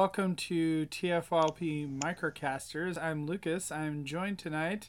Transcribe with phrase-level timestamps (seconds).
[0.00, 2.96] Hello, welcome to TFLP Microcasters.
[2.96, 3.70] I'm Lucas.
[3.70, 4.88] I'm joined tonight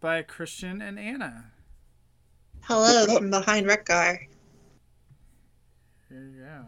[0.00, 1.52] by Christian and Anna.
[2.62, 4.18] Hello from behind Wreck-Gar.
[6.08, 6.64] Here you go.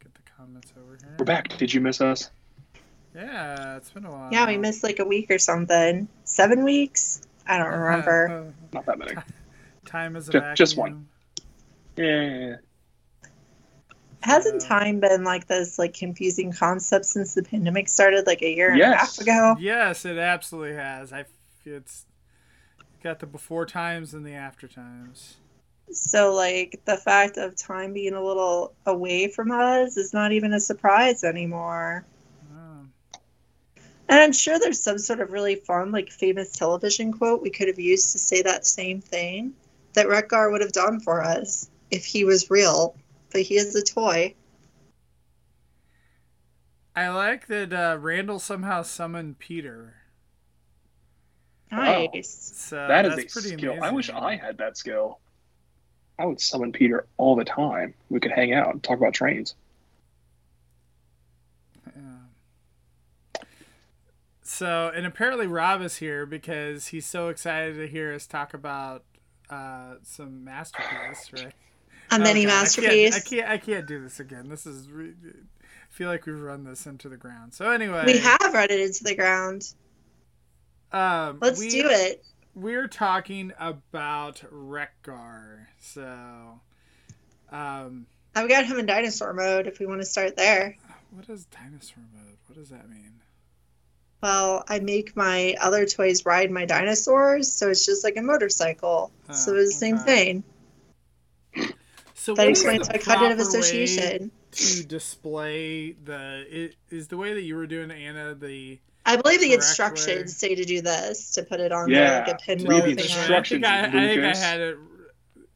[0.00, 1.16] Get the comments over here.
[1.18, 1.48] We're back.
[1.58, 2.30] Did you miss us?
[3.12, 4.28] Yeah, it's been a while.
[4.30, 6.06] Yeah, we missed like a week or something.
[6.22, 7.22] Seven weeks?
[7.44, 8.54] I don't remember.
[8.72, 9.14] Not that many.
[9.84, 11.08] Time is a Ju- just one.
[11.96, 12.58] Yeah.
[14.24, 18.72] Hasn't time been like this like confusing concept since the pandemic started like a year
[18.72, 19.54] and a half ago?
[19.60, 21.12] Yes, it absolutely has.
[21.12, 21.26] I
[21.66, 22.06] it's
[23.02, 25.36] got the before times and the after times.
[25.90, 30.54] So like the fact of time being a little away from us is not even
[30.54, 32.06] a surprise anymore.
[32.50, 32.86] Oh.
[34.08, 37.68] And I'm sure there's some sort of really fun, like famous television quote we could
[37.68, 39.52] have used to say that same thing
[39.92, 42.96] that Wreck-Gar would have done for us if he was real.
[43.34, 44.36] But he is a toy.
[46.94, 49.96] I like that uh, Randall somehow summoned Peter.
[51.72, 52.08] Wow.
[52.14, 52.52] Nice.
[52.54, 53.72] So that is that's a pretty skill.
[53.72, 53.82] amazing.
[53.82, 55.18] I wish I had that skill.
[56.16, 57.94] I would summon Peter all the time.
[58.08, 59.56] We could hang out and talk about trains.
[61.96, 63.42] Yeah.
[64.42, 69.02] So, and apparently Rob is here because he's so excited to hear us talk about
[69.50, 71.52] uh, some masterpiece, right?
[72.14, 73.16] A mini God, masterpiece.
[73.16, 73.48] I can't, I can't.
[73.50, 74.48] I can't do this again.
[74.48, 74.90] This is.
[74.90, 77.54] Re- I feel like we've run this into the ground.
[77.54, 79.72] So anyway, We have run it into the ground.
[80.92, 82.24] Um, Let's we- do it.
[82.56, 85.66] We're talking about Rekgar.
[85.80, 86.60] So,
[87.50, 90.76] um, I've got him in dinosaur mode if we want to start there.
[91.10, 92.36] what is dinosaur mode?
[92.46, 93.20] What does that mean?
[94.22, 99.10] Well, I make my other toys ride my dinosaurs, so it's just like a motorcycle.
[99.32, 100.04] so Oh, it's the same okay.
[100.04, 100.44] thing.
[102.24, 104.30] So That explains my cognitive association.
[104.52, 109.40] to display the it, is the way that you were doing Anna the I believe
[109.40, 110.08] the instructions
[110.42, 110.48] way.
[110.48, 113.02] say to do this to put it on Yeah, the, like a pinwheel read the
[113.02, 113.14] thing.
[113.14, 113.62] instructions.
[113.62, 114.78] I think I, I think I had it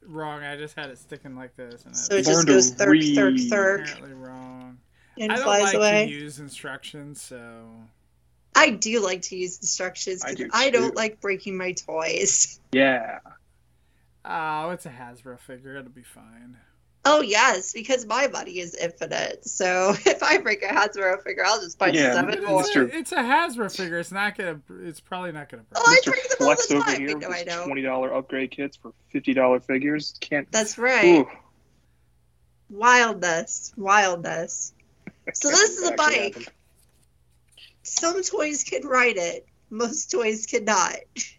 [0.03, 0.43] wrong.
[0.43, 3.15] I just had it sticking like this, and So it just goes thirk, read.
[3.15, 4.77] thirk, thirk, apparently wrong.
[5.19, 6.05] and I don't flies like away.
[6.05, 7.65] to use instructions, so
[8.55, 12.61] I do like to use instructions I because do I, don't like breaking my toys.
[12.73, 13.21] Yeah.
[14.28, 15.77] Oh, it's a Hasbro figure.
[15.77, 16.56] It'll be fine.
[17.05, 19.47] Oh yes, because my money is infinite.
[19.49, 22.62] So if I break a Hasbro figure, I'll just buy Yeah, seven It's more.
[22.62, 22.93] Mr.
[22.93, 23.99] a, it's a Hasbro figure.
[23.99, 24.61] It's not gonna.
[24.83, 25.83] It's probably not gonna break.
[25.83, 26.11] Oh, I Mr.
[26.12, 27.00] break them all Flex the over time.
[27.00, 27.65] here I know, with I know.
[27.65, 30.17] twenty dollar upgrade kits for fifty dollar figures.
[30.21, 30.50] Can't.
[30.53, 31.21] That's right.
[31.21, 31.28] Ooh,
[32.71, 34.72] Wildness, wildness.
[35.33, 36.34] So this is a bike.
[36.34, 36.44] happen.
[37.83, 39.47] Some toys can ride it.
[39.71, 40.97] Most toys cannot.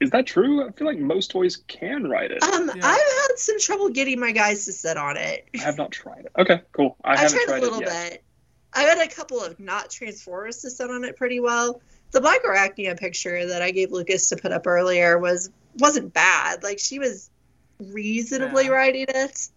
[0.00, 0.66] Is that true?
[0.66, 2.42] I feel like most toys can ride it.
[2.42, 2.86] Um, Yeah.
[2.86, 5.46] I've had some trouble getting my guys to sit on it.
[5.54, 6.32] I have not tried it.
[6.38, 6.96] Okay, cool.
[7.04, 8.10] I, I haven't tried tried, a little it yet.
[8.12, 8.24] bit.
[8.72, 11.82] I had a couple of not Transformers to sit on it pretty well.
[12.12, 16.62] The Black Arachnia picture that I gave Lucas to put up earlier was wasn't bad.
[16.62, 17.30] Like she was
[17.78, 18.70] reasonably Yeah.
[18.70, 19.48] riding it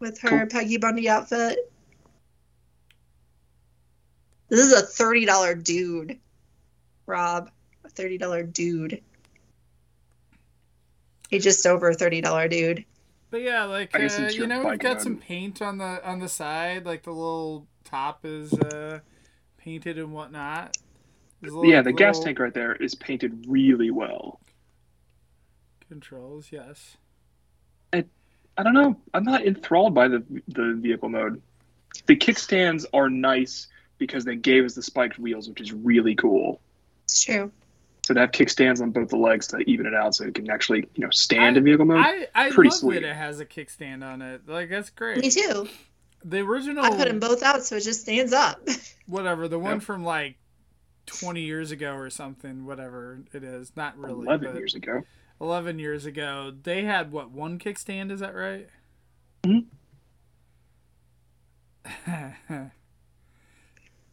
[0.00, 0.46] with her Cool.
[0.48, 1.58] Peggy Bundy outfit.
[4.48, 6.18] This is a thirty dollar dude,
[7.06, 7.50] Rob.
[7.88, 9.02] A thirty dollar dude.
[11.32, 12.84] A just over thirty dollar dude.
[13.30, 13.98] But yeah, like uh,
[14.30, 15.02] you know, we've got mode.
[15.02, 16.86] some paint on the on the side.
[16.86, 19.00] Like the little top is uh,
[19.58, 20.76] painted and whatnot.
[21.42, 24.40] Little- Yeah, the gas tank right there is painted really well.
[25.88, 26.48] controls.
[26.50, 26.96] Yes.
[27.92, 28.04] I,
[28.56, 28.96] I don't know.
[29.14, 31.40] I'm not enthralled by the the vehicle mode.
[32.06, 33.68] The kickstands are nice
[33.98, 36.60] because they gave us the spiked wheels, which is really cool.
[37.04, 37.50] It's true.
[38.08, 40.48] So to have kickstands on both the legs to even it out, so it can
[40.48, 41.98] actually you know stand in vehicle mode.
[41.98, 43.02] I I Pretty love sweet.
[43.02, 44.48] that it has a kickstand on it.
[44.48, 45.18] Like that's great.
[45.18, 45.68] Me too.
[46.24, 48.66] The original, I put them both out so it just stands up.
[49.06, 49.82] whatever, the one Yep.
[49.82, 50.36] from like
[51.04, 53.72] twenty years ago or something, whatever it is.
[53.76, 54.24] Not really.
[54.26, 55.02] Eleven years ago.
[55.38, 58.10] 11 years ago, they had what one kickstand?
[58.10, 58.68] Is that right?
[59.44, 59.66] Mhm.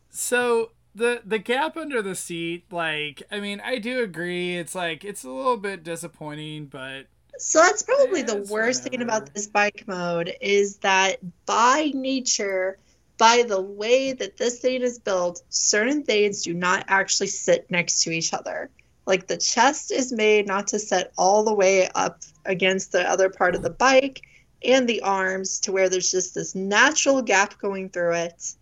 [0.10, 4.58] so the the gap under the seat, like, I mean, I do agree.
[4.58, 7.08] It's like it's a little bit disappointing, but
[7.38, 12.78] So that's probably the worst thing about this bike mode is that by nature,
[13.18, 18.04] by the way that this thing is built, certain things do not actually sit next
[18.04, 18.70] to each other.
[19.06, 23.30] Like the chest is made not to set all the way up against the other
[23.30, 24.22] part of the bike,
[24.64, 28.56] and the arms to where there's just this natural gap going through it.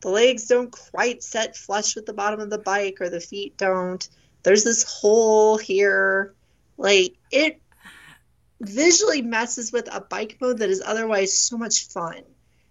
[0.00, 3.56] The legs don't quite set flush with the bottom of the bike, or the feet
[3.56, 4.06] don't.
[4.42, 6.34] There's this hole here.
[6.76, 7.60] Like it
[8.60, 12.22] visually messes with a bike mode that is otherwise so much fun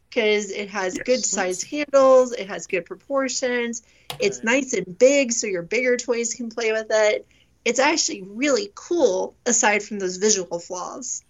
[0.09, 1.06] because it has Yes.
[1.06, 3.83] good sized handles, it has good proportions,
[4.19, 7.27] it's nice and big so your bigger toys can play with it.
[7.65, 11.23] It's actually really cool aside from those visual flaws.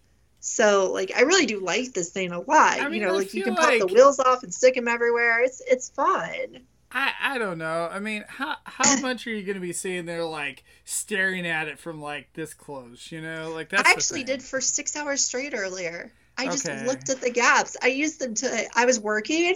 [0.50, 2.80] So like I really do like this thing a lot.
[2.80, 4.76] I mean, you know, I like you feel can pop the wheels off and stick
[4.76, 5.44] them everywhere.
[5.44, 6.66] It's it's fun.
[6.92, 7.90] I, I don't know.
[7.92, 11.80] I mean, how how much are you gonna be sitting there like staring at it
[11.80, 13.12] from like this close?
[13.12, 13.90] You know, like that's.
[13.90, 16.14] I actually did for six hours straight earlier.
[16.38, 16.72] I just Okay.
[16.72, 17.76] looked at the gaps.
[17.82, 18.70] I used them to.
[18.76, 19.56] I was working,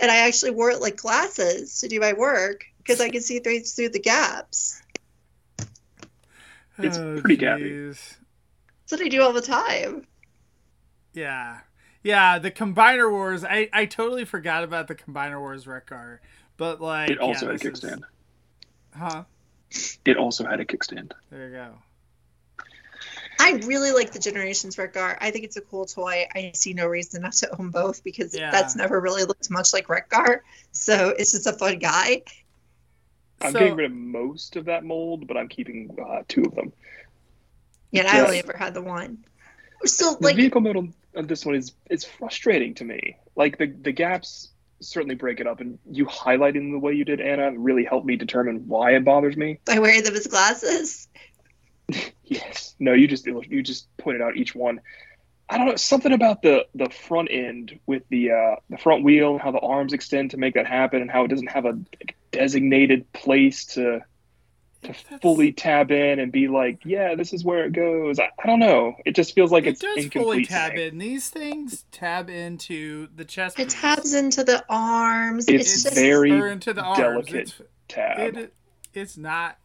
[0.00, 3.40] and I actually wore it like glasses to do my work because I could see
[3.40, 4.80] through through the gaps.
[6.82, 7.78] It's Oh, pretty gappy.
[7.94, 8.18] jeez.
[8.88, 10.06] That's what I do all the time.
[11.14, 11.60] Yeah,
[12.02, 12.38] yeah.
[12.38, 13.44] The Combiner Wars.
[13.44, 16.20] I I totally forgot about the Combiner Wars Wreck-Gar,
[16.56, 18.00] but like It also yeah, had a this is- kickstand.
[18.96, 19.24] Huh?
[20.04, 21.12] It also had a kickstand.
[21.30, 21.68] There you go.
[23.40, 25.18] I really like the Generations Wreck-Gar.
[25.20, 26.26] I think it's a cool toy.
[26.34, 28.50] I see no reason not to own both because Yeah.
[28.50, 30.44] that's never really looked much like Wreck-Gar.
[30.72, 32.22] So it's just a fun guy.
[33.40, 36.54] I'm So- getting rid of most of that mold, but I'm keeping uh, two of
[36.54, 36.72] them.
[37.90, 39.24] Yeah, and I only ever had the one.
[39.84, 43.16] So The like vehicle mode on this one is is frustrating to me.
[43.36, 44.50] Like the the gaps
[44.80, 48.16] certainly break it up, and you highlighting the way you did, Anna, really helped me
[48.16, 49.58] determine why it bothers me.
[49.64, 51.08] by wearing them as glasses.
[52.24, 52.74] Yes.
[52.78, 54.80] No, you just you just pointed out each one.
[55.50, 59.32] I don't know something about the the front end with the uh, the front wheel,
[59.32, 61.78] and how the arms extend to make that happen, and how it doesn't have a
[62.30, 64.00] designated place to
[64.82, 68.18] to That's- fully tab in and be like, yeah, this is where it goes.
[68.18, 68.94] I, I don't know.
[69.04, 69.82] It just feels like it's.
[69.82, 70.24] it it's does incomplete.
[70.24, 70.86] fully tab me.
[70.88, 70.98] in.
[70.98, 73.58] These things tab into the chest.
[73.60, 75.48] It tabs into the arms.
[75.48, 76.98] It's It's, just very or into the arms.
[76.98, 78.54] delicate It's, Tab, it,
[78.94, 79.56] it's not.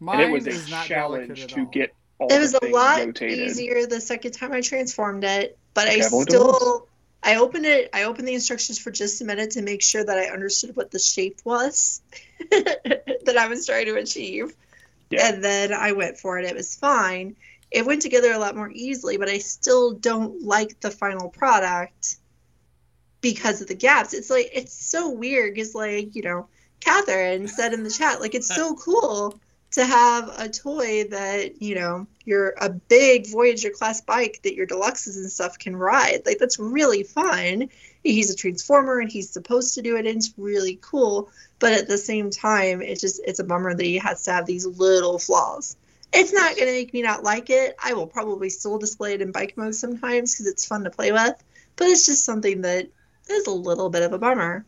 [0.00, 1.66] and Mine it was a is not challenge to all.
[1.66, 3.38] get all it was a lot rotated.
[3.38, 6.88] easier the second time I transformed it, but I Okay, well, it still
[7.22, 7.90] I opened it.
[7.92, 10.90] I opened the instructions for just a minute to make sure that I understood what
[10.90, 12.00] the shape was
[12.50, 14.54] that I was trying to achieve,
[15.10, 15.28] Yeah.
[15.28, 16.44] and then I went for it.
[16.44, 17.36] It was fine.
[17.70, 22.16] It went together a lot more easily, but I still don't like the final product
[23.20, 24.14] because of the gaps.
[24.14, 26.48] It's like it's so weird because like you know
[26.80, 29.38] Catherine said in the chat like it's so cool
[29.76, 34.66] to have a toy that you know you're a big Voyager class bike that your
[34.66, 36.22] deluxes and stuff can ride.
[36.24, 37.68] Like that's really fun.
[38.02, 40.06] He's a transformer and he's supposed to do it.
[40.06, 43.84] And it's really cool, but at the same time, it just it's a bummer that
[43.84, 45.76] he has to have these little flaws.
[46.10, 47.76] It's not going to make me not like it.
[47.82, 51.12] I will probably still display it in bike mode sometimes because it's fun to play
[51.12, 51.34] with.
[51.76, 52.88] But it's just something that
[53.28, 54.64] is a little bit of a bummer.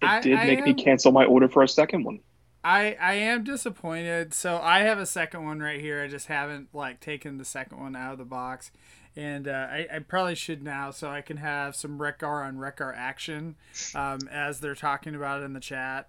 [0.00, 2.20] It I- did I make me cancel my order for a second one.
[2.64, 4.34] I I am disappointed.
[4.34, 6.02] So I have a second one right here.
[6.02, 8.70] I just haven't like taken the second one out of the box,
[9.16, 12.94] and uh, I I probably should now so I can have some Wreck-Gar on Wreck-Gar
[12.94, 13.56] action,
[13.94, 16.08] um, as they're talking about it in the chat.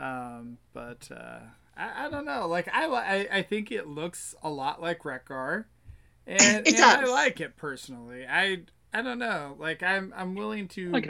[0.00, 1.38] Um, but uh,
[1.76, 2.46] I I don't know.
[2.48, 5.66] Like I I I think it looks a lot like Wreck-Gar,
[6.26, 8.26] and, and I like it personally.
[8.28, 8.62] I
[8.92, 9.56] I don't know.
[9.58, 11.06] Like I'm I'm willing to like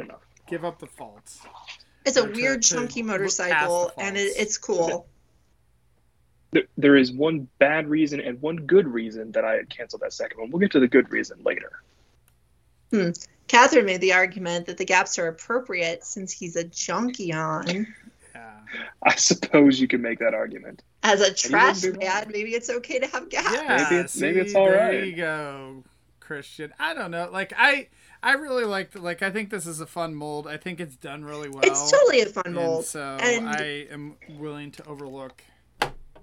[0.49, 1.41] give up the faults.
[2.05, 5.07] It's a weird, to chunky look past the motorcycle, and it, it's cool.
[6.53, 10.13] There, there is one bad reason and one good reason that I had canceled that
[10.13, 10.51] second one.
[10.51, 11.71] We'll get to the good reason later.
[12.91, 13.11] Hmm.
[13.49, 17.87] Catherine made the argument that the gaps are appropriate since he's a junkion.
[18.35, 18.51] Yeah.
[19.03, 20.83] I suppose you can make that argument.
[21.03, 23.53] As a trash man, maybe it's okay to have gaps.
[23.53, 25.05] Yeah, Maybe it's- maybe it's all there right.
[25.05, 25.85] you go,
[26.21, 26.73] Christian.
[26.79, 27.29] I don't know.
[27.33, 27.89] Like I,
[28.23, 28.99] I really like.
[28.99, 30.47] Like I think this is a fun mold.
[30.47, 31.63] I think it's done really well.
[31.65, 32.85] It's totally a fun and mold.
[32.85, 35.43] so and- I am willing to overlook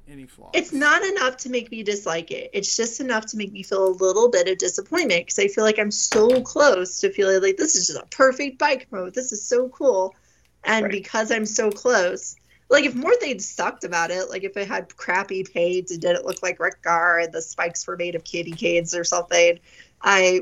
[0.08, 0.52] any flaws.
[0.54, 2.50] It's not enough to make me dislike it.
[2.54, 5.64] It's just enough to make me feel a little bit of disappointment because I feel
[5.64, 9.14] like I'm so close to feeling like this is just a perfect bike mode.
[9.14, 10.16] This is so cool.
[10.64, 10.92] And Right.
[10.92, 12.36] because I'm so close,
[12.70, 16.26] like if more they'd sucked about it, like if it had crappy paint and didn't
[16.26, 19.60] look like Wreck-Gar and the spikes were made of candy canes or something,
[20.02, 20.42] I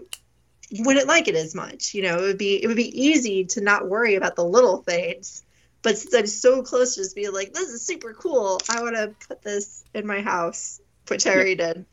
[0.72, 1.94] wouldn't like it as much.
[1.94, 4.78] You know, it would be it would be easy to not worry about the little
[4.78, 5.44] things.
[5.82, 8.96] But since I'm so close to just being like, this is super cool, I want
[8.96, 11.86] to put this in my house, which I already did.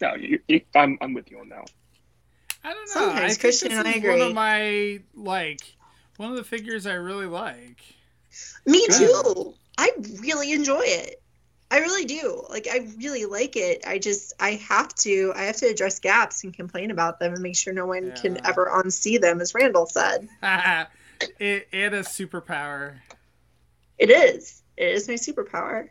[0.00, 1.58] No, you, you, I'm, I'm with you on that.
[1.58, 1.66] one.
[2.64, 2.92] I don't know.
[2.92, 4.10] Sometimes, I think Christian, this I is agree.
[4.10, 5.60] one of my like
[6.16, 7.80] one of the figures I really like.
[8.66, 8.98] Me Good.
[8.98, 9.54] too.
[9.78, 11.22] I really enjoy it.
[11.70, 12.44] I really do.
[12.48, 13.84] Like I really like it.
[13.86, 17.42] I just I have to I have to address gaps and complain about them and
[17.42, 18.40] make sure no one can Yeah.
[18.46, 20.28] ever unsee them, as Randall said.
[21.38, 23.00] it, it has superpower.
[23.98, 24.62] It is.
[24.76, 25.90] It is my superpower.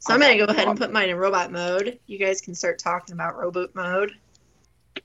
[0.00, 1.98] So I'm gonna go ahead and put mine in robot mode.
[2.06, 4.12] You guys can start talking about robot mode.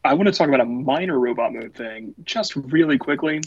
[0.03, 3.41] I want to talk about a minor robot mode thing just really quickly,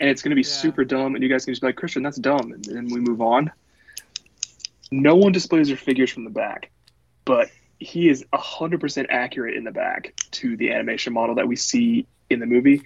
[0.00, 0.48] and it's going to be Yeah.
[0.48, 3.00] super dumb, and you guys can just be like, Christian, that's dumb, and then we
[3.00, 3.52] move on.
[4.90, 6.70] No one displays their figures from the back,
[7.24, 12.06] but he is 100% accurate in the back to the animation model that we see
[12.28, 12.82] in the movie.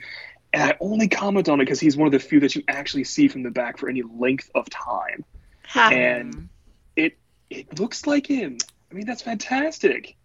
[0.52, 3.04] And I only comment on it because he's one of the few that you actually
[3.04, 5.24] see from the back for any length of time.
[5.66, 5.90] Ha.
[5.90, 6.48] And
[6.94, 7.16] it
[7.50, 8.58] it looks like him.
[8.90, 10.16] I mean, that's fantastic.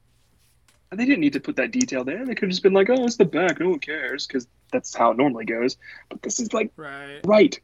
[0.92, 2.26] And they didn't need to put that detail there.
[2.26, 3.60] They could have just been like, "Oh, it's the back.
[3.60, 5.78] No one cares," because that's how it normally goes.
[6.10, 7.20] But this is like Right.
[7.26, 7.60] right.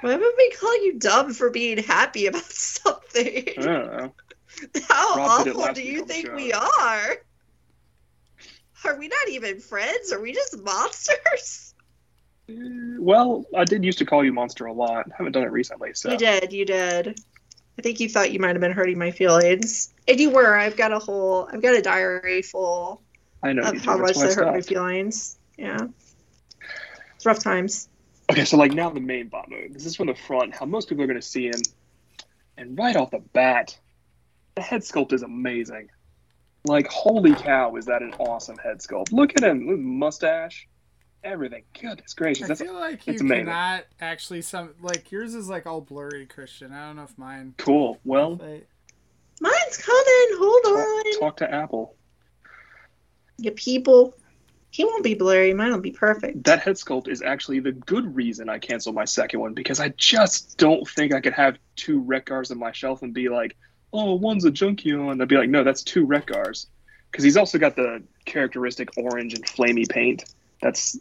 [0.00, 3.44] Why would we call you dumb for being happy about something?
[3.58, 4.14] I don't know.
[4.88, 6.34] How Rob awful do you think show.
[6.34, 7.16] we are?
[8.84, 10.12] Are we not even friends?
[10.12, 11.74] Are we just monsters?
[12.48, 15.06] Well, I did used to call you monster a lot.
[15.16, 17.20] haven't done it recently, so You did, you did.
[17.80, 19.90] I think you thought you might have been hurting my feelings.
[20.06, 20.54] And you were.
[20.54, 23.00] I've got a whole I've got a diary full
[23.42, 23.62] I know.
[23.62, 25.38] of how much That's why I that hurt my feelings.
[25.56, 25.86] Yeah.
[27.16, 27.88] It's rough times.
[28.30, 29.72] Okay, so like now the main bot mode.
[29.72, 31.62] This is from the front, how most people are going to see him.
[32.58, 33.78] And right off the bat,
[34.56, 35.88] the head sculpt is amazing.
[36.66, 39.10] Like, holy cow, is that an awesome head sculpt?
[39.10, 40.68] Look at him, with mustache,
[41.24, 41.62] everything.
[41.80, 43.46] Goodness gracious, I feel like you it's amazing.
[43.46, 46.72] cannot actually some like yours is like all blurry, Christian.
[46.72, 47.54] I don't know if mine.
[47.58, 47.98] cool.
[48.04, 48.68] Well, Like,
[49.40, 50.38] Mine's coming.
[50.38, 51.20] Hold talk, on.
[51.20, 51.94] talk to Apple.
[53.38, 54.14] You people.
[54.72, 55.52] He won't be blurry.
[55.52, 56.44] Mine will be perfect.
[56.44, 59.88] That head sculpt is actually the good reason I canceled my second one because I
[59.96, 63.56] just don't think I could have two Wreck-Gars on my shelf and be like,
[63.92, 65.10] oh, one's a Junkion.
[65.10, 66.68] And I'd be like, no, that's two Wreck-Gars.
[67.10, 70.24] Because he's also got the characteristic orange and flamey paint
[70.62, 70.96] that's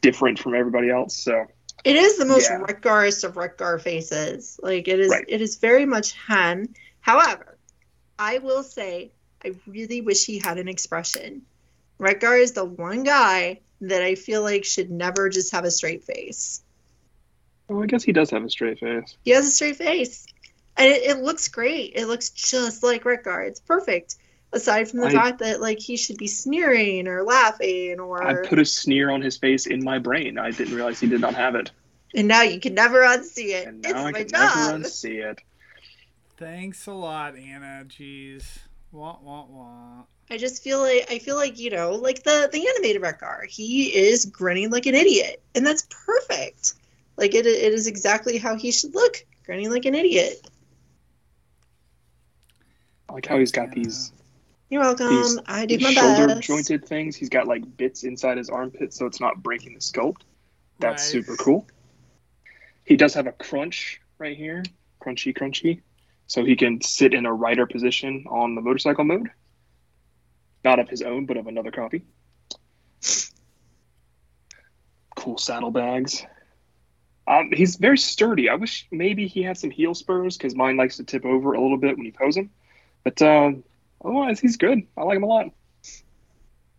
[0.00, 1.16] different from everybody else.
[1.16, 1.46] So,
[1.84, 2.58] It is the most Yeah.
[2.60, 4.58] Rekgarist of Wreck-Gar faces.
[4.62, 5.24] Like it is Right.
[5.28, 6.74] it is very much Hen.
[7.00, 7.56] However,
[8.18, 9.12] I will say
[9.44, 11.42] I really wish he had an expression.
[11.98, 16.02] Wreck-Gar is the one guy that I feel like should never just have a straight
[16.04, 16.62] face.
[17.68, 19.16] well, I guess he does have a straight face.
[19.24, 20.26] He has a straight face.
[20.76, 21.92] And it, it looks great.
[21.96, 23.42] It looks just like Wreck-Gar.
[23.42, 24.16] It's perfect.
[24.52, 28.46] Aside from the I- fact that like he should be sneering or laughing or I
[28.46, 30.38] put a sneer on his face in my brain.
[30.38, 31.70] I didn't realize he did not have it.
[32.14, 33.68] and now you can never unsee it.
[33.68, 34.56] And It's now I my can job.
[34.56, 35.40] never unsee it.
[36.38, 37.84] thanks a lot, Anna.
[37.86, 38.44] Jeez.
[38.90, 40.04] Wah wah wah.
[40.30, 43.94] I just feel like I feel like you know, like the the animated Wreck-Gar, he
[43.94, 46.72] is grinning like an idiot, and that's perfect.
[47.18, 50.48] Like it, it is exactly how he should look, grinning like an idiot.
[53.08, 54.12] I like how he's got these
[54.70, 55.08] You're welcome.
[55.08, 56.42] These- I do these my shoulder best.
[56.42, 57.16] jointed things.
[57.16, 60.22] He's got like bits inside his armpit, so it's not breaking the sculpt.
[60.78, 61.24] That's Right.
[61.24, 61.66] super cool.
[62.84, 64.62] He does have a crunch right here,
[65.00, 65.80] crunchy, crunchy,
[66.26, 69.30] so he can sit in a rider position on the motorcycle mode.
[70.64, 72.04] Not of his own, but of another copy.
[75.16, 76.24] Cool saddlebags.
[77.26, 78.48] Um, he's very sturdy.
[78.48, 81.60] I wish maybe he had some heel spurs because mine likes to tip over a
[81.60, 82.50] little bit when you pose him.
[83.04, 83.52] But uh,
[84.04, 84.82] otherwise, he's good.
[84.96, 85.46] I like him a lot.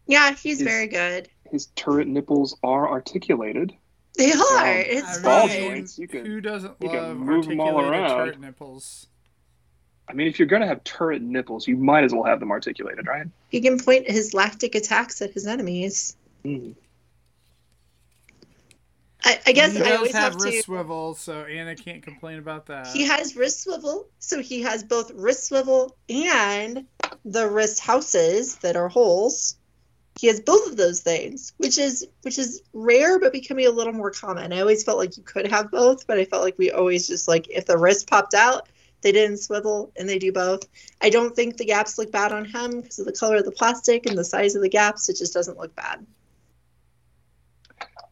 [0.08, 1.30] Yeah, he's His- very good.
[1.52, 3.74] His turret nipples are articulated.
[4.18, 4.38] They are.
[4.60, 5.58] Um, it's I ball fine.
[5.62, 8.18] mean, joints, you can- who doesn't you can love move 'em all around.
[8.18, 9.08] turret nipples?
[10.08, 13.06] I mean, if you're gonna have turret nipples, you might as well have them articulated,
[13.08, 13.28] right?
[13.50, 16.18] He can point his lactic attacks at his enemies.
[16.44, 16.76] Mm.
[19.24, 20.64] I, I guess he I always have have wrist to.
[20.64, 22.88] swivel, so Anna can't complain about that.
[22.88, 26.86] He has wrist swivel, so he has both wrist swivel and
[27.26, 29.58] the wrist houses that are holes.
[30.20, 33.94] He has both of those things, which is which is rare but becoming a little
[33.94, 34.54] more common.
[34.54, 37.28] I always felt like you could have both, but I felt like we always just
[37.28, 38.70] like if the wrist popped out,
[39.02, 40.68] they didn't swivel and they do both.
[41.02, 43.52] I don't think the gaps look bad on him because of the color of the
[43.52, 45.10] plastic and the size of the gaps.
[45.10, 46.06] It just doesn't look bad.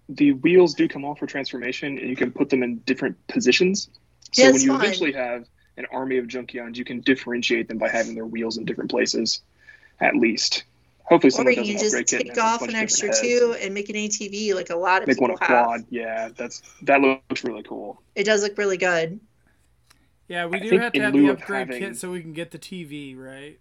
[0.09, 3.89] The wheels do come off for transformation, and you can put them in different positions.
[4.33, 4.81] So Yeah, when you fine.
[4.81, 5.47] eventually have
[5.77, 9.41] an army of Junkions, you can differentiate them by having their wheels in different places,
[9.99, 10.63] at least.
[11.03, 13.89] Hopefully, Or someone you doesn't just break take has off an extra two and make
[13.89, 15.65] an ATV like a lot of Make one people a have.
[15.65, 15.85] quad.
[15.89, 18.01] Yeah, that's that looks really cool.
[18.15, 19.19] It does look really good.
[20.27, 22.33] yeah, we I do have to have lieu the upgrade having- kit so we can
[22.33, 23.57] get the TV, right?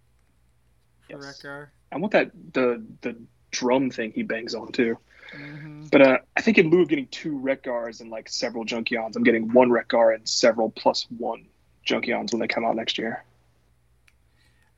[1.08, 1.24] For Yes.
[1.24, 1.70] Wreck-Gar.
[1.92, 3.16] I want that the the
[3.56, 4.98] drum thing he bangs on too.
[5.32, 9.16] hmm But uh, I think in lieu of getting two Wreck-Gars and like several Junkions,
[9.16, 11.46] I'm getting one Wreck-Gar and several plus one
[11.86, 13.25] Junkions when they come out next year.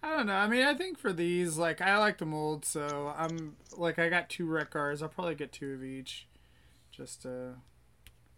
[0.02, 0.34] I don't know.
[0.34, 4.08] I mean, I think for these, like, I like the mold, so I'm like, I
[4.08, 5.02] got two Wreck-Gars.
[5.02, 6.28] I'll probably get two of each.
[6.92, 7.54] Just uh,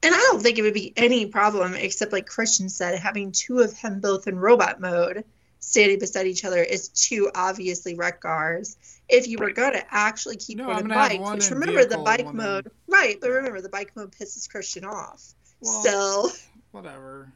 [0.02, 3.60] And I don't think it would be any problem, except like Christian said, having two
[3.60, 5.24] of him both in robot mode
[5.60, 8.76] standing beside each other is two obviously Wreck-Gars.
[9.08, 11.50] If you were going to actually keep No, one I'm in gonna bike, one which
[11.50, 13.18] remember the bike one in- mode, right?
[13.20, 15.22] But remember the bike mode pisses Christian off.
[15.60, 16.30] Well, so
[16.70, 17.32] whatever.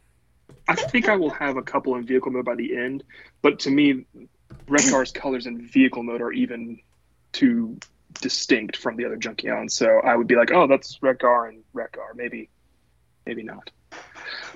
[0.66, 3.04] I think I will have a couple in vehicle mode by the end,
[3.42, 4.06] but to me,
[4.68, 6.80] Wreck-Gar's colors in vehicle mode are even
[7.32, 7.78] too
[8.20, 9.72] distinct from the other Junkions.
[9.72, 12.14] So I would be like, oh, that's Wreck-Gar and Wreck-Gar.
[12.14, 12.48] Maybe,
[13.26, 13.70] maybe not.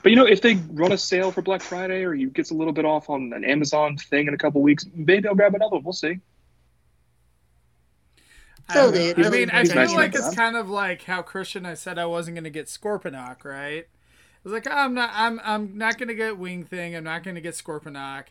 [0.03, 2.55] But you know, if they run a sale for Black Friday or you gets a
[2.55, 5.77] little bit off on an Amazon thing in a couple weeks, maybe I'll grab another
[5.77, 5.85] one.
[5.85, 6.21] We'll see.
[8.69, 9.13] I Still, don't know.
[9.15, 10.15] dude, I mean, I feel nice like enough.
[10.15, 13.87] it's kind of like how Christian I said I wasn't going to get Scorponok, right?
[13.87, 16.95] I was like, oh, I'm not, I'm, I'm not going to get Wing Thing.
[16.95, 18.27] I'm not going to get Scorponok.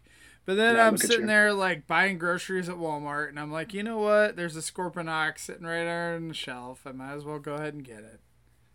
[0.46, 3.84] But then Yeah, I'm sitting there like buying groceries at Walmart, and I'm like, you
[3.84, 4.36] know what?
[4.38, 6.82] There's a Scorponok sitting right there on the shelf.
[6.86, 8.22] I might as well go ahead and get it.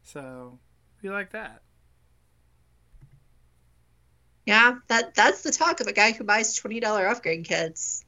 [0.03, 0.59] So,
[1.03, 1.63] be like that.
[4.47, 8.05] Yeah, that that's the talk of a guy who buys twenty dollar upgrade kits.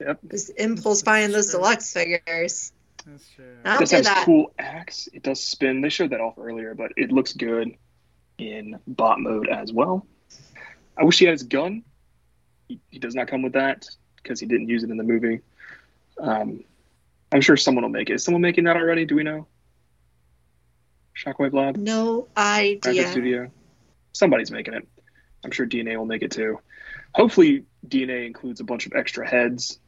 [0.00, 0.18] Yep.
[0.24, 1.60] This impulse buying those Sure.
[1.60, 2.72] deluxe figures.
[3.06, 3.56] That's true.
[3.64, 4.24] I don't This has that.
[4.24, 5.08] cool axe.
[5.12, 5.80] It does spin.
[5.82, 7.76] They showed that off earlier, but it looks good
[8.38, 10.06] in bot mode as well.
[10.96, 11.84] I wish he had his gun.
[12.68, 15.40] He, he does not come with that because he didn't use it in the movie.
[16.18, 16.64] Um,
[17.32, 18.14] I'm sure someone will make it.
[18.14, 19.04] Is someone making that already?
[19.04, 19.46] Do we know?
[21.16, 23.08] Shockwave Lab, No Graphic idea.
[23.10, 23.50] Studio.
[24.12, 24.88] Somebody's making it.
[25.44, 26.60] I'm sure DNA will make it too.
[27.14, 29.78] Hopefully, DNA includes a bunch of extra heads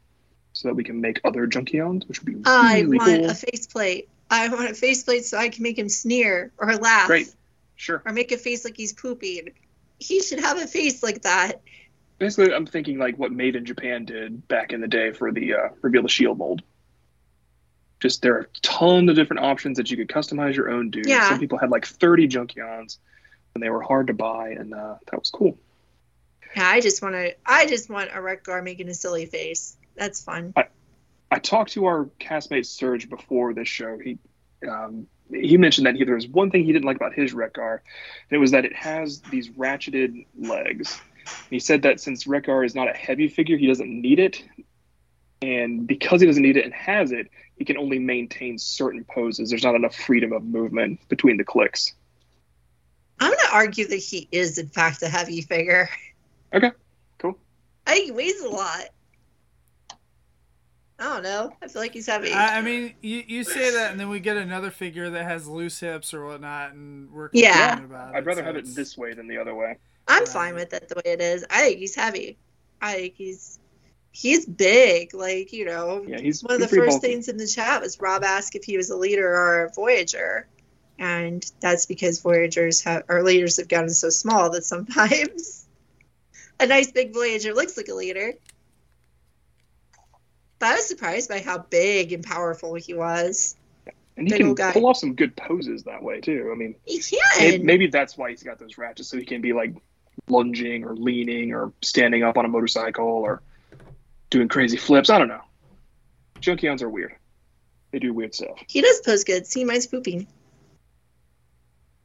[0.52, 3.30] so that we can make other Junkions, which would be really I want cool.
[3.30, 4.08] a faceplate.
[4.30, 7.32] I want a faceplate so I can make him sneer or laugh Great.
[7.76, 8.02] Sure.
[8.04, 9.50] or make a face like he's pooping.
[9.98, 11.62] He should have a face like that.
[12.18, 15.54] Basically, I'm thinking like what Made in Japan did back in the day for the
[15.54, 16.62] uh, Reveal the Shield mold.
[18.00, 21.06] Just there are a ton of different options that you could customize your own dude.
[21.06, 21.28] Yeah.
[21.28, 22.98] Some people had like 30 Junkions,
[23.56, 25.58] and they were hard to buy, and uh, that was cool.
[26.54, 27.34] Yeah, I just want to.
[27.44, 29.76] I just want a Wreck-Gar making a silly face.
[29.96, 30.52] That's fun.
[31.30, 33.98] I talked to our castmate Serge before this show.
[33.98, 34.18] He
[34.68, 37.82] um, he mentioned that he, there was one thing he didn't like about his Wreck-Gar,
[38.30, 41.00] and it was that it has these ratcheted legs.
[41.24, 44.44] And he said that since Wreck-Gar is not a heavy figure, he doesn't need it,
[45.42, 49.50] and because he doesn't need it and has it, he can only maintain certain poses.
[49.50, 51.94] There's not enough freedom of movement between the clicks.
[53.20, 55.88] I'm gonna argue that he is in fact a heavy figure.
[56.54, 56.70] Okay,
[57.18, 57.38] cool.
[57.86, 58.84] I think he weighs a lot.
[60.98, 61.52] I don't know.
[61.62, 62.32] I feel like he's heavy.
[62.32, 65.46] I, I mean, you, you say that, and then we get another figure that has
[65.46, 67.74] loose hips or whatnot, and we're Yeah.
[67.74, 68.18] complaining about it.
[68.18, 69.76] I'd rather so have it this way than the other way.
[70.08, 70.28] I'm Right.
[70.28, 71.44] fine with it the way it is.
[71.50, 72.38] I think he's heavy.
[72.80, 73.58] I think he's
[74.12, 75.12] he's big.
[75.12, 77.08] Like you know, Yeah, he's one of the he's pretty first bulky.
[77.08, 80.48] things in the chat was Rob asked if he was a leader or a Voyager,
[80.98, 85.66] and that's because Voyagers have our leaders have gotten so small that sometimes
[86.60, 88.32] a nice big Voyager looks like a leader.
[90.58, 93.56] But I was surprised by how big and powerful he was.
[94.16, 94.72] And he big can guy.
[94.72, 96.50] pull off some good poses that way too.
[96.50, 97.02] I mean, He
[97.38, 97.66] Maybe, can.
[97.66, 99.74] maybe that's why he's got those ratchets, so he can be like
[100.28, 103.42] lunging or leaning or standing up on a motorcycle or
[104.30, 105.10] doing crazy flips.
[105.10, 105.42] I don't know.
[106.40, 107.14] Junkions are weird.
[107.90, 108.58] They do weird stuff.
[108.66, 109.46] He does pose good.
[109.46, 110.26] See, mine's pooping.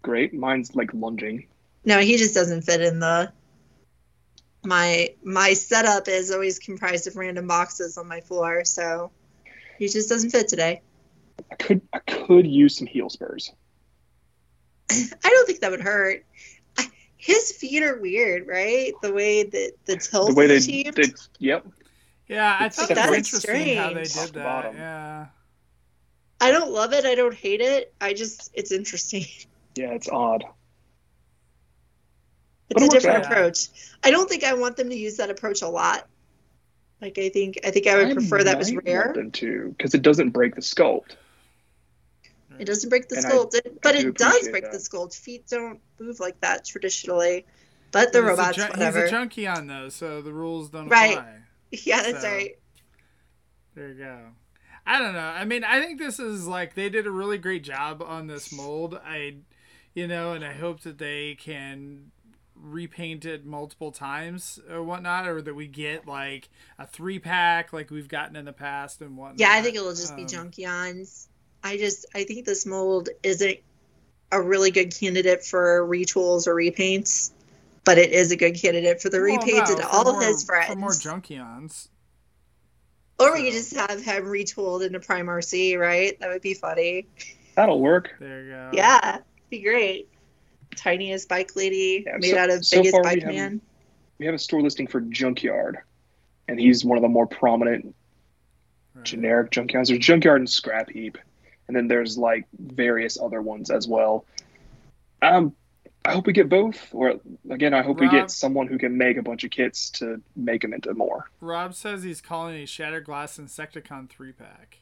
[0.02, 0.34] Great.
[0.34, 1.48] Mine's like lunging.
[1.86, 3.32] No, he just doesn't fit in the
[4.64, 9.12] my my setup is always comprised of random boxes on my floor, so
[9.80, 10.82] he just doesn't fit today.
[11.52, 13.52] I could I could use some heel spurs.
[14.92, 16.26] I don't think that would hurt.
[16.78, 16.86] I,
[17.18, 18.94] his feet are weird, right?
[19.02, 20.98] The way that the tilt The way they, is achieved.
[20.98, 21.66] they yep.
[22.28, 24.44] Yeah, I It's thought like that was that's interesting how they did Top that.
[24.44, 24.76] bottom.
[24.78, 25.26] Yeah.
[26.40, 27.06] I don't love it.
[27.06, 27.94] I don't hate it.
[28.00, 29.26] I just it's interesting.
[29.76, 30.44] Yeah, it's odd.
[32.70, 33.32] It's But a it works different out.
[33.32, 33.68] approach.
[34.04, 36.08] I don't think I want them to use that approach a lot.
[37.02, 39.06] Like I think I think I would prefer that was rare.
[39.06, 41.16] want them to because it doesn't break the sculpt.
[42.60, 44.72] It doesn't break the And I- sculpt, it, but do it does break that.
[44.72, 45.16] the sculpt.
[45.18, 47.46] Feet don't move like that traditionally,
[47.92, 49.02] but the He's a robots, ju- whatever.
[49.02, 51.18] He's a Junkion though, so the rules don't Right.
[51.18, 51.38] apply.
[51.72, 52.52] yeah, that's So- right.
[53.74, 54.20] There you go.
[54.86, 55.20] I don't know.
[55.20, 58.52] I mean, I think this is like they did a really great job on this
[58.52, 59.00] mold.
[59.04, 59.38] I,
[59.94, 62.12] you know, and I hope that they can
[62.56, 67.90] repaint it multiple times or whatnot, or that we get like a three pack like
[67.90, 69.40] we've gotten in the past and whatnot.
[69.40, 71.28] Yeah, I think it'll just be Um, Junkions.
[71.64, 73.58] I just I think this mold isn't
[74.32, 77.32] a really good candidate for retools or repaints,
[77.84, 80.28] but it is a good candidate for the well, repaints no, and all more- of
[80.28, 80.76] his For friends.
[80.80, 81.90] more Junkions.
[83.20, 86.20] or we could just have him retooled into Prime RC, right?
[86.20, 87.08] That would be funny.
[87.56, 88.16] That'll work.
[88.20, 88.70] There you go.
[88.74, 89.20] Yeah,
[89.52, 90.10] be great.
[90.76, 93.62] Tiniest bike lady made so- out of so biggest far we bike haven't- man.
[94.18, 95.80] We have a store listing for Junkyard,
[96.48, 97.94] and he's one of the more prominent
[98.96, 99.06] Right.
[99.06, 99.88] generic junkyards.
[99.88, 101.18] There's Junkyard and Scrap Heap,
[101.68, 104.26] and then there's like various other ones as well.
[105.22, 105.56] Um,
[106.06, 109.18] I hope we get both, or again, I hope we get someone who can make
[109.18, 111.30] a bunch of kits to make them into more.
[111.42, 114.80] Rob says he's calling a Shattered Glass Insecticon three pack.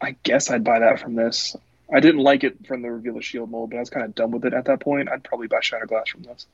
[0.00, 1.54] I guess I'd buy that from this.
[1.92, 4.14] I didn't like it from the Reveal the Shield mold, but I was kind of
[4.14, 5.08] done with it at that point.
[5.10, 6.46] I'd probably buy Shattered Glass from this.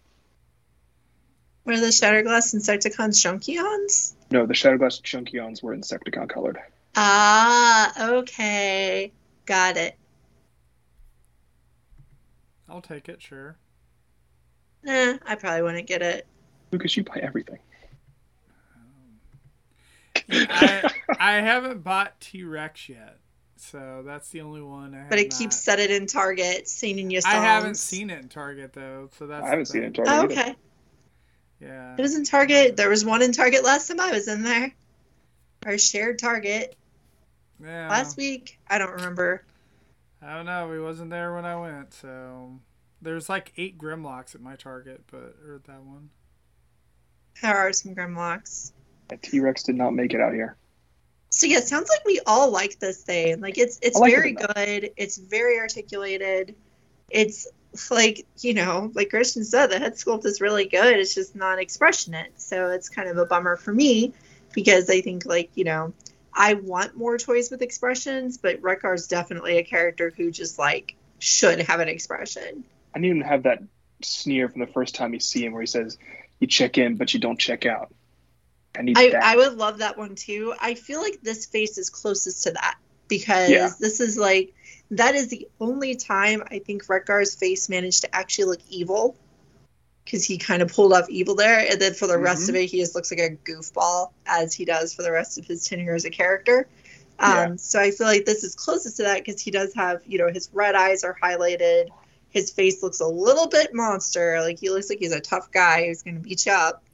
[1.65, 4.15] What are the Shatterglass Insecticons Junkions?
[4.31, 6.59] No, the Shattered Glass Junkions were Insecticon colored.
[6.95, 9.13] Ah, okay.
[9.45, 9.97] Got it.
[12.69, 13.57] I'll take it, sure.
[14.87, 16.27] Eh, I probably wouldn't get it.
[16.71, 17.59] Lucas, you buy everything.
[20.31, 23.19] I I haven't bought T Rex yet,
[23.57, 24.95] so that's the only one.
[24.95, 25.39] I But it not.
[25.39, 29.27] keeps set it in Target, singing your I haven't seen it in Target though, so
[29.27, 29.45] that's.
[29.45, 29.93] I haven't seen it in.
[29.93, 30.13] Target.
[30.15, 30.33] Oh, either.
[30.33, 30.55] okay.
[31.61, 31.95] Yeah.
[31.99, 32.77] It was in Target.
[32.77, 34.73] There was one in Target last time I was in there.
[35.65, 36.77] Our shared Target
[37.63, 37.89] Yeah.
[37.89, 38.59] last week.
[38.69, 39.45] I don't remember.
[40.23, 40.69] I don't know.
[40.69, 42.61] We wasn't there when I went, so
[43.03, 46.11] there's like eight Grimlocks at my Target, but or that one.
[47.43, 48.73] There are some Grimlocks.
[49.23, 50.57] T Rex did not make it out here.
[51.37, 53.43] So yeah, it sounds like we all like this thing.
[53.43, 54.55] Like it's it's like very enough.
[54.55, 54.93] good.
[54.97, 56.57] It's very articulated.
[57.11, 57.47] It's
[57.91, 60.97] like you know, like Christian said, the head sculpt is really good.
[60.97, 62.41] It's just not expressionate.
[62.41, 64.15] So it's kind of a bummer for me
[64.55, 65.93] because I think like you know,
[66.33, 71.61] I want more toys with expressions, but Wreck-Gar's definitely a character who just like should
[71.61, 72.65] have an expression.
[72.95, 73.63] I need him to have that
[74.01, 75.99] sneer from the first time you see him, where he says,
[76.41, 77.93] "You check in, but you don't check out."
[78.79, 79.13] I need I.
[79.23, 80.55] I would love that one too.
[80.61, 82.77] I feel like this face is closest to that
[83.09, 83.71] because Yeah.
[83.81, 84.55] this is like
[84.91, 89.17] that is the only time I think Wreck-Gar's face managed to actually look evil
[90.05, 92.51] because he kind of pulled off evil there, and then for the rest Mhm.
[92.51, 95.47] of it, he just looks like a goofball as he does for the rest of
[95.47, 96.69] his tenure as a character.
[97.19, 97.57] Um, Yeah.
[97.57, 100.31] So I feel like this is closest to that because he does have, you know,
[100.33, 101.89] his red eyes are highlighted.
[102.31, 104.41] His face looks a little bit monster.
[104.43, 106.85] Like he looks like he's a tough guy who's going to beat you up.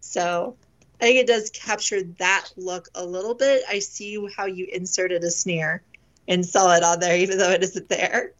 [0.00, 0.56] So
[1.00, 3.62] I think it does capture that look a little bit.
[3.68, 5.82] I see how you inserted a sneer
[6.26, 8.32] and saw it on there, even though it isn't there.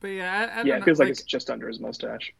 [0.00, 2.34] But yeah, I, I don't yeah, it know, feels like, it's just under his mustache.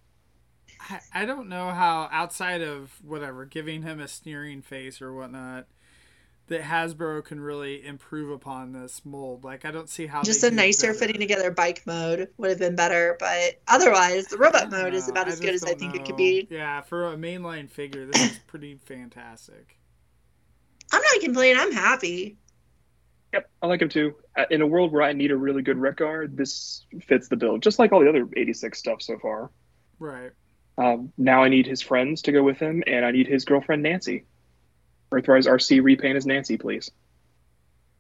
[0.81, 5.67] I, I don't know how outside of whatever giving him a sneering face or whatnot
[6.51, 9.45] that Hasbro can really improve upon this mold.
[9.45, 12.77] Like I don't see how Just a nicer fitting together bike mode would have been
[12.77, 15.13] better, but otherwise, the robot mode don't is know.
[15.13, 16.49] about as good as I don't think it could be.
[16.51, 19.79] Yeah, for a mainline figure, this is pretty fantastic.
[20.93, 21.59] I'm not complaining.
[21.61, 22.39] I'm happy.
[23.33, 24.17] Yep, I like him too.
[24.37, 27.59] Uh, In a world where I need a really good Wreck-Gar, this fits the bill,
[27.59, 29.51] just like all the other 86 stuff so far.
[29.99, 30.33] Right.
[30.79, 33.83] Um, now I need his friends to go with him, and I need his girlfriend
[33.83, 34.25] Nancy.
[35.13, 36.91] Earthrise RC repaint as Nancy, please.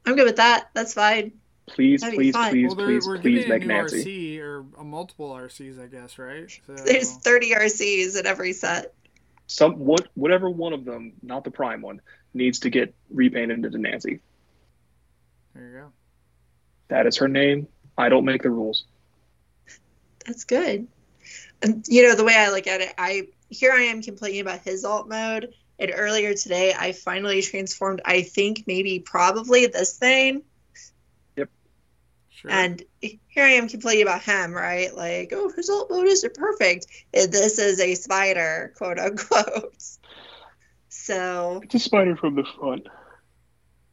[0.06, 0.70] I'm good with that.
[0.74, 1.32] That's fine.
[1.66, 2.50] Please, That'd please, fine.
[2.52, 4.36] please, well, please, we're please getting a make new Nancy.
[4.36, 6.50] RC or a multiple RCs, I guess, right?
[6.66, 8.94] So, There's 30 RCs in every set.
[9.46, 12.00] Some what, whatever one of them, not the prime one,
[12.34, 14.20] needs to get repainted into Nancy.
[15.54, 15.92] there you go.
[16.88, 17.68] That is her name.
[17.98, 18.84] I don't make the rules.
[20.26, 20.86] That's good.
[21.62, 24.60] And you know the way I look at it, I here I am complaining about
[24.60, 28.00] his alt mode, and earlier today I finally transformed.
[28.04, 30.42] I think maybe probably this thing,
[31.36, 31.48] Yep.
[32.30, 32.50] Sure.
[32.52, 34.94] and here I am complaining about him, right?
[34.94, 39.74] Like, oh, his alt mode isn't perfect, and this is a spider, quote unquote.
[40.88, 42.86] So It's a spider from the front.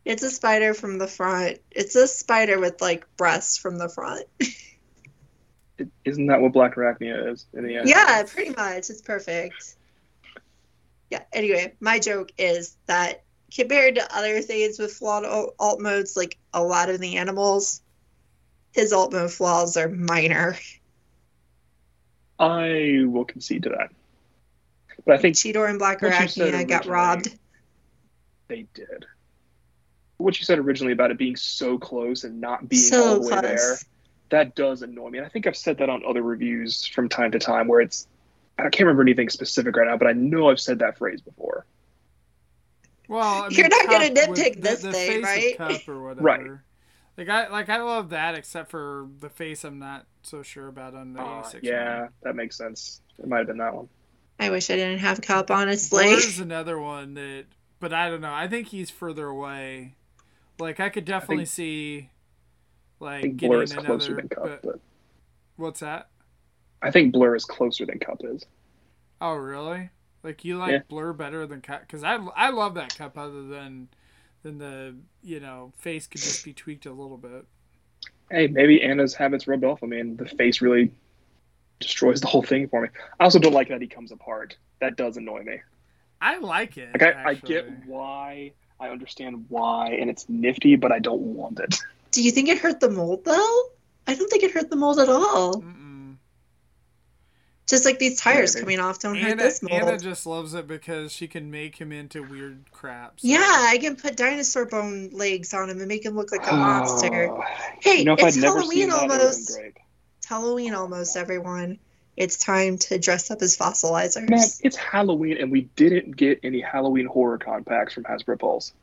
[0.05, 1.59] it's a spider from the front.
[1.71, 4.25] It's a spider with like breasts from the front.
[6.05, 7.87] Isn't that what Black Arachnia is in the end?
[7.87, 8.89] Yeah, pretty much.
[8.89, 9.75] It's perfect.
[11.09, 16.37] Yeah, anyway, my joke is that compared to other things with flawed alt modes, like
[16.53, 17.81] a lot of the animals,
[18.73, 20.57] his alt mode flaws are minor.
[22.39, 23.89] I will concede to that.
[25.05, 27.29] But I think Cheetor and Black What you said Arachnia got robbed.
[28.47, 29.05] they did.
[30.17, 33.21] What you said originally about it being so close and not being So all the
[33.21, 33.41] way close.
[33.41, 33.77] there,
[34.29, 35.19] that does annoy me.
[35.19, 38.07] And I think I've said that on other reviews from time to time where it's,
[38.59, 41.65] I can't remember anything specific right now, but I know I've said that phrase before.
[43.07, 45.77] Well, I You're not gonna nitpick the- this the thing, face of right?
[45.79, 46.21] Kup or whatever.
[46.23, 46.41] Right.
[47.17, 49.63] Like I like I love that, except for the face.
[49.63, 51.63] I'm not so sure about on the Uh, 86.
[51.63, 53.01] yeah, that makes sense.
[53.17, 53.89] It might have been that one.
[54.39, 56.05] I wish I didn't have Kup, honestly.
[56.05, 57.45] there's another one that,
[57.79, 58.31] but I don't know.
[58.33, 59.95] I think he's further away.
[60.59, 62.09] Like I could definitely think- see,
[63.01, 63.87] I like think getting is another.
[63.87, 64.79] closer than Kup, but- but
[65.55, 66.09] what's that?
[66.81, 68.45] I think Blur is closer than Kup is.
[69.21, 69.89] Oh really?
[70.23, 70.79] Like you like Yeah.
[70.87, 73.87] Blur better than Kup because I I love that Kup other than
[74.43, 77.45] than the you know face could just be tweaked a little bit.
[78.29, 80.91] Hey, maybe Anna's habits rubbed off on me, and the face really
[81.79, 82.89] destroys the whole thing for me.
[83.19, 84.57] I also don't like that he comes apart.
[84.79, 85.61] That does annoy me.
[86.19, 86.89] I like it.
[86.93, 91.59] Like I, I get why, I understand why, and it's nifty, but I don't want
[91.59, 91.79] it.
[92.11, 93.63] Do you think it hurt the mold though?
[94.07, 95.61] I don't think it hurt the mold at all.
[95.61, 95.86] Mm-mm.
[97.67, 98.63] Just like these tires Maybe.
[98.63, 99.81] coming off don't hurt Anna, this mold.
[99.81, 103.19] Anna just loves it because she can make him into weird crap.
[103.19, 106.47] so- Yeah, I can put dinosaur bone legs on him and make him look like
[106.47, 106.55] a oh.
[106.55, 107.29] monster.
[107.29, 107.43] Oh,
[107.81, 109.59] Hey, you know, it's I'd Halloween seen that, it would've been almost.
[110.19, 111.79] It's Halloween almost, everyone.
[112.15, 114.29] It's time to dress up as fossilizers.
[114.29, 118.73] Man, it's Halloween, and we didn't get any Halloween horror con packs from Hasbro Pulse.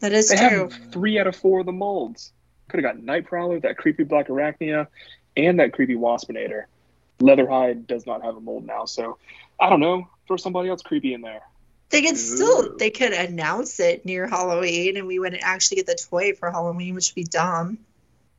[0.00, 0.68] that is They true.
[0.68, 2.32] have three out of four of the molds.
[2.68, 4.88] Could have got Night Prowler, that creepy Black Arachnia,
[5.36, 6.64] and that creepy Waspinator.
[7.20, 9.18] Leatherhide does not have a mold now, so
[9.60, 10.08] I don't know.
[10.26, 11.42] Throw somebody else creepy in there.
[11.90, 15.94] They could still they could announce it near Halloween and we wouldn't actually get the
[16.10, 17.78] toy for Halloween, which would be dumb.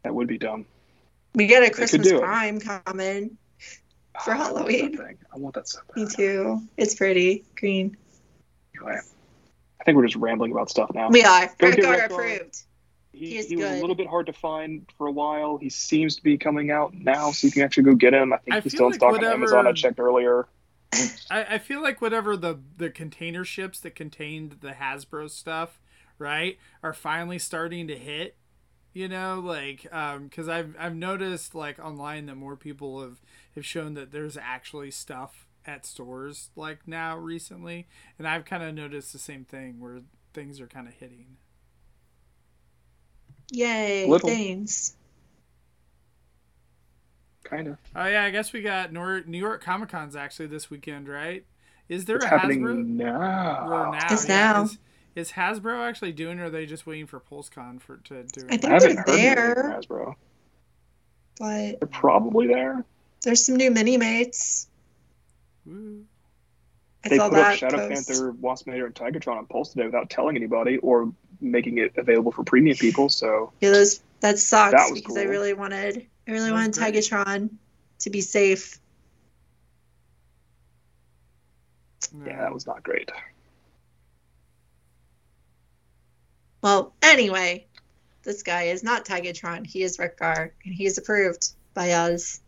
[0.03, 0.65] That would be dumb.
[1.35, 2.21] We get a Christmas do it.
[2.21, 3.38] Prime coming.
[4.23, 4.97] For Ah, I want that Halloween.
[4.97, 5.17] thing.
[5.33, 6.61] I want that so Me too.
[6.77, 7.43] It's pretty.
[7.55, 7.95] Green.
[8.77, 8.99] Anyway,
[9.79, 11.09] I think we're just rambling about stuff now.
[11.09, 11.47] We are.
[11.57, 12.19] Go get Wreck-Gar Wreck-Gar.
[12.19, 12.61] approved.
[13.15, 15.58] He, He he was a little bit hard to find for a while.
[15.58, 18.34] He seems to be coming out now, so you can actually go get him.
[18.34, 19.67] I think I he's feel still in like stock whatever- on Amazon.
[19.67, 20.47] I checked earlier.
[21.30, 25.82] I, I feel like whatever the the container ships that contained the Hasbro stuff,
[26.17, 28.38] right, are finally starting to hit.
[28.93, 33.21] You know, like um, because I've I've noticed like online that more people have
[33.56, 38.73] have shown that there's actually stuff at stores like now recently, and I've kind of
[38.73, 39.99] noticed the same thing where
[40.34, 41.38] things are kind of hitting.
[43.51, 44.08] Yay.
[44.08, 44.29] Little.
[44.29, 44.95] Thanks.
[47.43, 47.77] Kind of.
[47.95, 51.45] Oh yeah, I guess we got Nor- New York Comic Con's actually this weekend, right?
[51.88, 52.86] Is there It's a happening Hasbro?
[52.86, 53.67] now.
[53.69, 54.51] Or now, It's yeah.
[54.53, 54.63] now.
[54.63, 54.77] Is,
[55.15, 58.58] is Hasbro actually doing, or are they just waiting for PulseCon for to do I
[58.58, 59.79] think I they're there.
[59.79, 60.15] Hasbro.
[61.39, 62.84] But They're probably there.
[63.23, 64.67] there's some new mini mates.
[65.65, 66.03] Woo.
[67.03, 68.08] They saw put up Shadow post.
[68.10, 72.43] Panther, Waspinator, and Tigatron on Pulse today without telling anybody or making it available for
[72.43, 73.09] premium people.
[73.09, 76.93] So Yeah, those that sucks That was because I really wanted I really wanted great.
[76.95, 77.49] Tigatron
[77.99, 78.79] to be safe.
[82.25, 83.11] yeah, that was not great.
[86.61, 87.67] Well, anyway,
[88.23, 89.67] this guy is not Tigatron.
[89.67, 92.41] He is Wreck-Gar, and he is approved by us.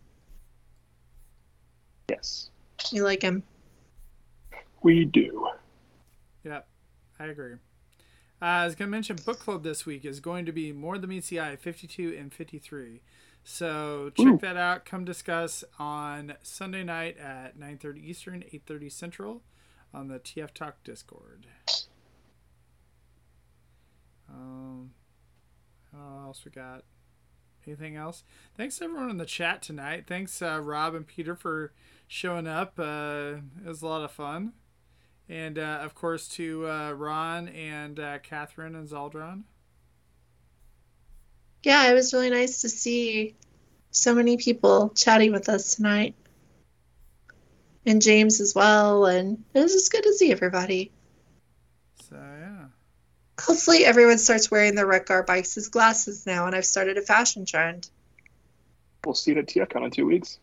[2.10, 2.50] Yes,
[2.92, 3.44] You like him.
[4.82, 5.48] we do.
[6.46, 6.68] Yep,
[7.20, 7.56] I agree.
[8.40, 11.00] Uh, I was going to mention book club this week is going to be More
[11.00, 13.02] Than Meets the Eye 52 and 53.
[13.44, 14.38] So check Ooh.
[14.42, 14.86] that out.
[14.86, 19.42] Come discuss on Sunday night at 9:30 Eastern, 8:30 Central
[19.94, 21.48] on the TF Talk Discord.
[24.30, 24.92] Um,
[25.92, 26.84] what else we got?
[27.66, 28.24] Anything else?
[28.56, 30.06] Thanks everyone in the chat tonight.
[30.08, 31.74] Thanks uh, Rob and Peter for
[32.08, 32.78] showing up.
[32.78, 34.54] Uh, it was a lot of fun.
[35.30, 39.44] And uh, of course to uh, Ron and uh, Catherine and Zaldron.
[41.64, 43.36] Yeah, it was really nice to see
[43.92, 46.16] so many people chatting with us tonight.
[47.86, 50.92] And James as well, and it was just good to see everybody.
[52.10, 52.66] So yeah.
[53.40, 57.46] Hopefully everyone starts wearing their Wreck-Gar bikes as glasses now, and I've started a fashion
[57.46, 57.90] trend.
[59.06, 60.40] We'll see you at TFCon in two weeks.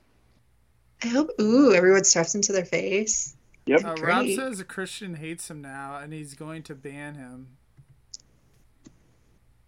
[1.03, 3.37] I hope ooh, everyone straps into their face.
[3.67, 3.85] Yep.
[3.85, 7.49] Uh, Rob says a Christian hates him now, and he's going to ban him.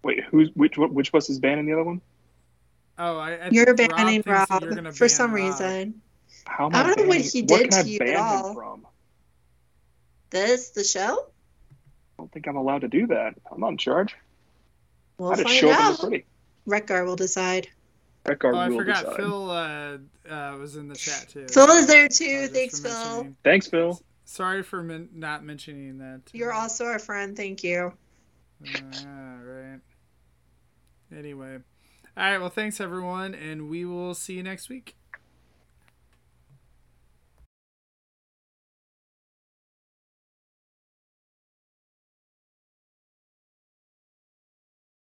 [0.03, 0.77] Wait, who's which?
[0.77, 2.01] Which bus is banning the other one?
[2.99, 5.45] Oh, I, I You're think banning thinks that Rob you're gonna for some Rob.
[5.45, 6.01] reason.
[6.45, 8.09] How am I don't know what banning- he what did can I to you ban
[8.09, 8.55] at him all.
[8.55, 8.87] From?
[10.31, 11.27] This the show?
[12.19, 13.35] I don't think I'm allowed to do that.
[13.51, 14.15] I'm not in charge.
[15.19, 16.11] We'll I just find show up in out.
[16.11, 16.25] the.
[16.67, 17.69] Wreck-Gar will decide.
[18.29, 19.05] Wreck-Gar Oh, I will forgot.
[19.05, 19.17] decide.
[19.17, 21.47] Phil uh, uh, was in the chat too.
[21.49, 22.43] Phil is there too.
[22.43, 22.93] just Thanks, Phil.
[22.93, 24.01] mentioning- Thanks, Phil.
[24.25, 26.23] Sorry for men- not mentioning that.
[26.33, 27.37] You're uh, also our friend.
[27.37, 27.93] Thank you.
[28.61, 29.81] Yeah, right.
[31.17, 31.59] Anyway.
[32.17, 32.39] All right.
[32.39, 34.96] Well, thanks everyone, and we will see you next week.